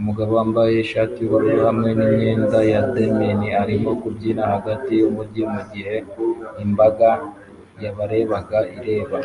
Umugabo 0.00 0.30
wambaye 0.38 0.74
ishati 0.84 1.16
yubururu 1.20 1.60
hamwe 1.68 1.88
n 1.98 2.00
imyenda 2.06 2.58
ya 2.72 2.80
denim 2.94 3.40
arimo 3.62 3.90
kubyina 4.00 4.42
hagati 4.52 4.90
yumujyi 5.00 5.42
mugihe 5.52 5.94
imbaga 6.64 7.08
yabarebaga 7.82 8.58
ireba 8.76 9.18